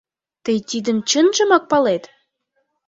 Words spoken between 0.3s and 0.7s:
—Тый